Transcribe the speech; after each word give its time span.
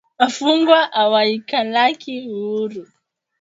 Wafungwa 0.19 0.79
awaikalaki 1.01 2.15
huuru 2.25 2.83